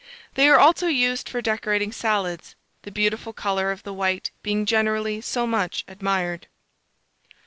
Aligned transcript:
They 0.33 0.49
are 0.49 0.57
also 0.57 0.87
used 0.87 1.29
for 1.29 1.43
decorating 1.43 1.91
salads, 1.91 2.55
the 2.81 2.89
beautiful 2.89 3.33
colour 3.33 3.69
of 3.69 3.83
the 3.83 3.93
white 3.93 4.31
being 4.41 4.65
generally 4.65 5.21
so 5.21 5.45
much 5.45 5.83
admired. 5.87 6.47